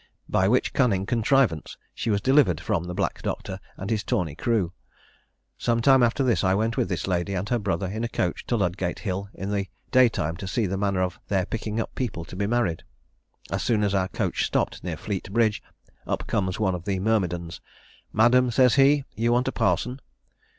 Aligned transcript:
By 0.27 0.47
which 0.47 0.73
cunning 0.73 1.05
contrivance 1.05 1.77
she 1.93 2.09
was 2.09 2.21
delivered 2.21 2.59
from 2.59 2.85
the 2.85 2.95
black 2.95 3.21
Doctor 3.21 3.59
and 3.77 3.91
his 3.91 4.03
tawny 4.03 4.33
crew. 4.33 4.73
Some 5.59 5.79
time 5.79 6.01
after 6.01 6.23
this 6.23 6.43
I 6.43 6.55
went 6.55 6.75
with 6.75 6.89
this 6.89 7.05
lady 7.05 7.35
and 7.35 7.47
her 7.49 7.59
brother 7.59 7.85
in 7.85 8.03
a 8.03 8.09
coach 8.09 8.43
to 8.47 8.57
Ludgate 8.57 8.97
hill 8.97 9.29
in 9.35 9.51
the 9.51 9.67
day 9.91 10.09
time, 10.09 10.37
to 10.37 10.47
see 10.47 10.65
the 10.65 10.75
manner 10.75 11.03
of 11.03 11.19
their 11.27 11.45
picking 11.45 11.79
up 11.79 11.93
people 11.93 12.25
to 12.25 12.35
be 12.35 12.47
married. 12.47 12.81
As 13.51 13.61
soon 13.61 13.83
as 13.83 13.93
our 13.93 14.07
coach 14.07 14.43
stopped 14.43 14.83
near 14.83 14.97
Fleet 14.97 15.31
Bridge, 15.31 15.61
up 16.07 16.25
comes 16.25 16.59
one 16.59 16.73
of 16.73 16.85
the 16.85 16.99
myrmidons. 16.99 17.61
'Madam,' 18.11 18.49
says 18.49 18.73
he, 18.73 19.03
'you 19.15 19.31
want 19.31 19.49
a 19.49 19.51
parson?' 19.51 19.99